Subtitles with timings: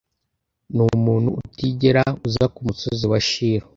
[0.75, 3.67] numuntu utigera uza kumusozi wa shilo